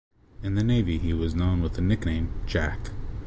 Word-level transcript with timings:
In 0.41 0.55
the 0.55 0.63
navy 0.63 0.97
he 0.97 1.13
was 1.13 1.35
known 1.35 1.61
with 1.61 1.75
the 1.75 1.81
nickname 1.83 2.33
“Jack.” 2.47 2.89